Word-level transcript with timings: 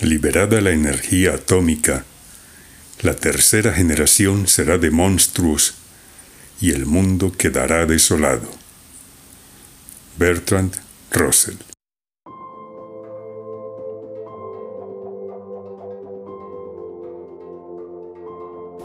Liberada 0.00 0.62
la 0.62 0.70
energía 0.70 1.34
atómica, 1.34 2.06
la 3.02 3.14
tercera 3.14 3.70
generación 3.70 4.46
será 4.46 4.78
de 4.78 4.90
monstruos 4.90 5.74
y 6.58 6.70
el 6.70 6.86
mundo 6.86 7.32
quedará 7.36 7.84
desolado. 7.84 8.48
Bertrand 10.16 10.74
Russell 11.10 11.56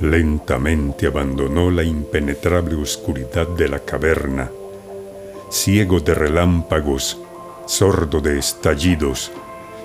Lentamente 0.00 1.06
abandonó 1.06 1.70
la 1.70 1.84
impenetrable 1.84 2.74
oscuridad 2.74 3.48
de 3.48 3.68
la 3.68 3.78
caverna, 3.80 4.50
ciego 5.50 6.00
de 6.00 6.14
relámpagos, 6.14 7.18
sordo 7.66 8.20
de 8.20 8.38
estallidos, 8.38 9.32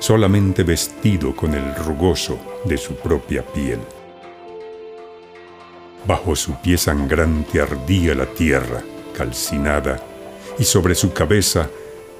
solamente 0.00 0.64
vestido 0.64 1.36
con 1.36 1.54
el 1.54 1.74
rugoso 1.76 2.38
de 2.64 2.76
su 2.76 2.94
propia 2.96 3.46
piel. 3.46 3.78
Bajo 6.06 6.34
su 6.34 6.54
pie 6.60 6.78
sangrante 6.78 7.60
ardía 7.60 8.14
la 8.14 8.26
tierra, 8.26 8.82
calcinada, 9.16 10.02
y 10.58 10.64
sobre 10.64 10.94
su 10.94 11.12
cabeza 11.12 11.68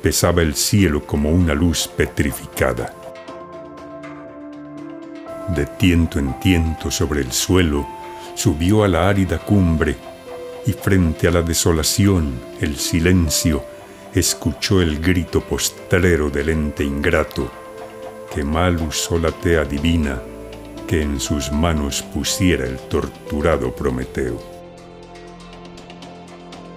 pesaba 0.02 0.42
el 0.42 0.54
cielo 0.54 1.06
como 1.06 1.30
una 1.30 1.54
luz 1.54 1.88
petrificada. 1.88 2.94
De 5.48 5.66
tiento 5.66 6.18
en 6.18 6.38
tiento 6.38 6.90
sobre 6.90 7.22
el 7.22 7.32
suelo, 7.32 7.88
subió 8.34 8.84
a 8.84 8.88
la 8.88 9.08
árida 9.08 9.38
cumbre, 9.38 9.96
y 10.66 10.72
frente 10.72 11.26
a 11.26 11.30
la 11.30 11.42
desolación, 11.42 12.38
el 12.60 12.76
silencio, 12.76 13.64
escuchó 14.14 14.82
el 14.82 15.00
grito 15.00 15.40
postrero 15.40 16.28
del 16.28 16.50
ente 16.50 16.84
ingrato, 16.84 17.50
que 18.32 18.44
mal 18.44 18.80
usó 18.80 19.18
la 19.18 19.32
tea 19.32 19.64
divina 19.64 20.20
que 20.86 21.02
en 21.02 21.20
sus 21.20 21.52
manos 21.52 22.02
pusiera 22.02 22.64
el 22.64 22.76
torturado 22.76 23.74
Prometeo. 23.74 24.40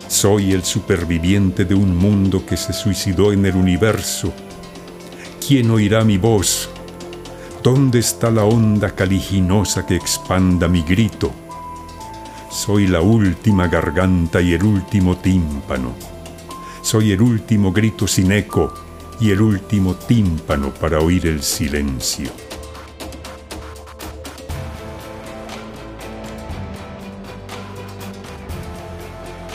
Soy 0.08 0.54
el 0.54 0.64
superviviente 0.64 1.66
de 1.66 1.74
un 1.74 1.96
mundo 1.96 2.46
que 2.46 2.58
se 2.58 2.74
suicidó 2.74 3.34
en 3.34 3.46
el 3.46 3.56
universo. 3.56 4.34
¿Quién 5.46 5.72
oirá 5.72 6.04
mi 6.04 6.18
voz? 6.18 6.70
¿Dónde 7.64 8.00
está 8.00 8.30
la 8.30 8.44
onda 8.44 8.92
caliginosa 8.92 9.86
que 9.86 9.96
expanda 9.96 10.68
mi 10.68 10.84
grito? 10.84 11.32
Soy 12.52 12.88
la 12.88 13.02
última 13.02 13.68
garganta 13.68 14.42
y 14.42 14.54
el 14.54 14.64
último 14.64 15.18
tímpano. 15.18 15.94
Soy 16.82 17.12
el 17.12 17.22
último 17.22 17.72
grito 17.72 18.08
sin 18.08 18.32
eco 18.32 18.74
y 19.20 19.32
el 19.32 19.42
último 19.42 19.96
tímpano 19.96 20.74
para 20.74 21.00
oír 21.00 21.28
el 21.28 21.42
silencio. 21.42 22.30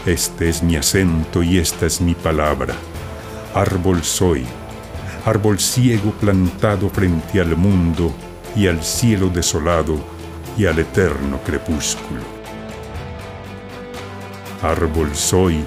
Este 0.07 0.49
es 0.49 0.63
mi 0.63 0.77
acento 0.77 1.43
y 1.43 1.59
esta 1.59 1.85
es 1.85 2.01
mi 2.01 2.15
palabra. 2.15 2.75
Árbol 3.55 4.03
soy, 4.03 4.47
árbol 5.27 5.59
ciego 5.59 6.13
plantado 6.13 6.89
frente 6.89 7.41
al 7.41 7.57
mundo 7.57 8.15
y 8.57 8.69
al 8.69 8.83
cielo 8.83 9.29
desolado 9.29 9.99
y 10.57 10.65
al 10.65 10.79
eterno 10.79 11.39
crepúsculo. 11.45 12.23
Árbol 14.63 15.15
soy, 15.15 15.63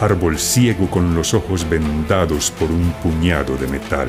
árbol 0.00 0.38
ciego 0.38 0.90
con 0.90 1.14
los 1.14 1.34
ojos 1.34 1.68
vendados 1.68 2.50
por 2.50 2.70
un 2.70 2.92
puñado 3.02 3.56
de 3.56 3.66
metal. 3.66 4.08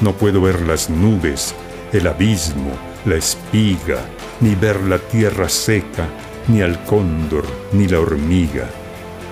No 0.00 0.12
puedo 0.12 0.40
ver 0.40 0.60
las 0.62 0.88
nubes, 0.88 1.54
el 1.92 2.06
abismo, 2.06 2.70
la 3.04 3.16
espiga, 3.16 3.98
ni 4.40 4.54
ver 4.54 4.80
la 4.82 4.98
tierra 4.98 5.48
seca 5.48 6.06
ni 6.48 6.62
al 6.62 6.82
cóndor, 6.84 7.44
ni 7.72 7.86
la 7.86 8.00
hormiga. 8.00 8.68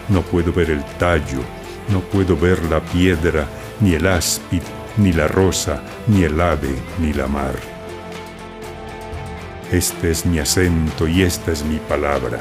No 0.08 0.22
puedo 0.22 0.52
ver 0.52 0.70
el 0.70 0.84
tallo, 0.98 1.40
no 1.88 2.00
puedo 2.00 2.36
ver 2.36 2.62
la 2.66 2.80
piedra, 2.80 3.46
ni 3.80 3.94
el 3.94 4.06
áspid, 4.06 4.62
ni 4.98 5.12
la 5.12 5.26
rosa, 5.26 5.82
ni 6.06 6.22
el 6.24 6.40
ave, 6.40 6.74
ni 6.98 7.12
la 7.12 7.26
mar. 7.26 7.54
Este 9.72 10.10
es 10.10 10.24
mi 10.24 10.38
acento 10.38 11.08
y 11.08 11.22
esta 11.22 11.52
es 11.52 11.64
mi 11.64 11.78
palabra. 11.78 12.38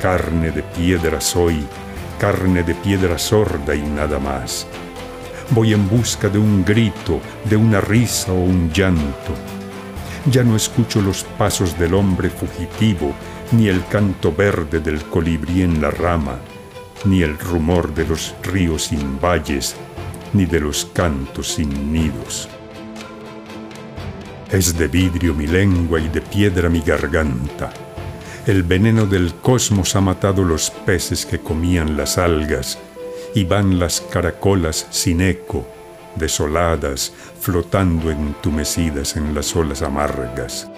Carne 0.00 0.50
de 0.50 0.62
piedra 0.62 1.20
soy, 1.20 1.62
carne 2.18 2.62
de 2.62 2.74
piedra 2.74 3.18
sorda 3.18 3.74
y 3.74 3.82
nada 3.82 4.18
más. 4.18 4.66
Voy 5.50 5.74
en 5.74 5.88
busca 5.90 6.30
de 6.30 6.38
un 6.38 6.64
grito, 6.64 7.20
de 7.44 7.56
una 7.56 7.82
risa 7.82 8.32
o 8.32 8.36
un 8.36 8.72
llanto. 8.72 9.34
Ya 10.30 10.42
no 10.42 10.56
escucho 10.56 11.02
los 11.02 11.24
pasos 11.24 11.78
del 11.78 11.92
hombre 11.92 12.30
fugitivo 12.30 13.12
ni 13.52 13.68
el 13.68 13.84
canto 13.88 14.32
verde 14.32 14.80
del 14.80 15.02
colibrí 15.04 15.62
en 15.62 15.82
la 15.82 15.90
rama, 15.90 16.38
ni 17.04 17.22
el 17.22 17.38
rumor 17.38 17.92
de 17.92 18.06
los 18.06 18.34
ríos 18.42 18.84
sin 18.84 19.20
valles, 19.20 19.76
ni 20.32 20.46
de 20.46 20.60
los 20.60 20.86
cantos 20.94 21.54
sin 21.54 21.92
nidos. 21.92 22.48
Es 24.50 24.78
de 24.78 24.88
vidrio 24.88 25.34
mi 25.34 25.46
lengua 25.46 26.00
y 26.00 26.08
de 26.08 26.22
piedra 26.22 26.70
mi 26.70 26.80
garganta. 26.80 27.70
El 28.46 28.62
veneno 28.62 29.04
del 29.04 29.34
cosmos 29.34 29.94
ha 29.96 30.00
matado 30.00 30.42
los 30.44 30.70
peces 30.70 31.26
que 31.26 31.40
comían 31.40 31.98
las 31.98 32.16
algas, 32.16 32.78
y 33.34 33.44
van 33.44 33.78
las 33.78 34.00
caracolas 34.00 34.86
sin 34.90 35.20
eco, 35.20 35.66
desoladas, 36.16 37.12
flotando 37.38 38.10
entumecidas 38.10 39.16
en 39.16 39.34
las 39.34 39.54
olas 39.54 39.82
amargas. 39.82 40.68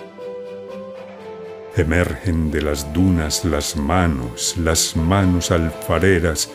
Emergen 1.76 2.50
de 2.50 2.62
las 2.62 2.92
dunas 2.92 3.44
las 3.44 3.76
manos, 3.76 4.56
las 4.58 4.96
manos 4.96 5.52
alfareras, 5.52 6.50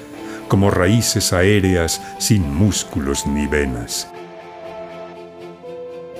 como 0.50 0.70
raíces 0.70 1.32
aéreas 1.32 2.02
sin 2.20 2.54
músculos 2.54 3.26
ni 3.26 3.48
venas. 3.48 4.10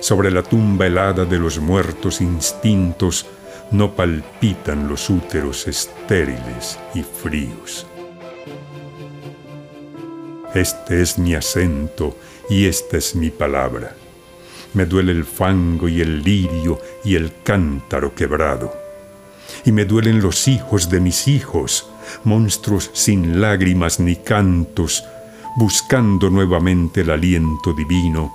Sobre 0.00 0.30
la 0.30 0.42
tumba 0.42 0.86
helada 0.86 1.26
de 1.26 1.38
los 1.38 1.58
muertos 1.58 2.20
instintos 2.20 3.26
no 3.70 3.94
palpitan 3.94 4.88
los 4.88 5.10
úteros 5.10 5.68
estériles 5.68 6.78
y 6.94 7.02
fríos. 7.02 7.86
Este 10.54 11.02
es 11.02 11.18
mi 11.18 11.34
acento 11.34 12.16
y 12.48 12.66
esta 12.66 12.96
es 12.96 13.14
mi 13.14 13.30
palabra. 13.30 13.94
Me 14.74 14.86
duele 14.86 15.12
el 15.12 15.24
fango 15.24 15.88
y 15.88 16.00
el 16.00 16.22
lirio 16.22 16.80
y 17.04 17.14
el 17.14 17.32
cántaro 17.42 18.14
quebrado 18.14 18.88
y 19.64 19.72
me 19.72 19.84
duelen 19.84 20.20
los 20.20 20.48
hijos 20.48 20.88
de 20.88 21.00
mis 21.00 21.28
hijos, 21.28 21.90
monstruos 22.24 22.90
sin 22.92 23.40
lágrimas 23.40 24.00
ni 24.00 24.16
cantos, 24.16 25.04
buscando 25.56 26.30
nuevamente 26.30 27.02
el 27.02 27.10
aliento 27.10 27.72
divino 27.72 28.34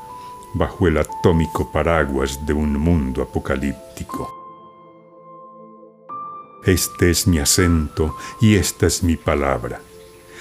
bajo 0.54 0.88
el 0.88 0.98
atómico 0.98 1.72
paraguas 1.72 2.46
de 2.46 2.54
un 2.54 2.78
mundo 2.78 3.22
apocalíptico. 3.22 4.43
Este 6.66 7.10
es 7.10 7.28
mi 7.28 7.40
acento 7.40 8.16
y 8.40 8.56
esta 8.56 8.88
es 8.88 9.04
mi 9.04 9.18
palabra. 9.18 9.82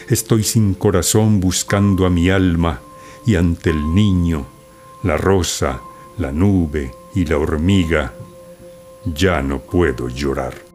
Estoy 0.09 0.45
sin 0.45 0.75
corazón 0.75 1.41
buscando 1.41 2.07
a 2.07 2.11
mi 2.11 2.31
alma 2.31 2.81
y 3.27 3.37
ante 3.37 3.71
el 3.71 3.95
niño, 3.95 4.47
la 5.03 5.17
rosa, 5.17 5.81
la 6.19 6.31
nube 6.31 6.95
y 7.15 7.25
la 7.25 7.39
hormiga, 7.39 8.15
ya 9.05 9.43
no 9.43 9.61
puedo 9.61 10.09
llorar. 10.09 10.72